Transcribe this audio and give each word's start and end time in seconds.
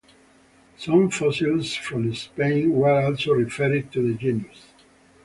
Some 0.79 1.11
fossils 1.11 1.75
from 1.75 2.11
Spain 2.15 2.71
were 2.73 3.05
also 3.05 3.33
referred 3.33 3.91
to 3.91 4.01
the 4.07 4.17
genus. 4.17 4.73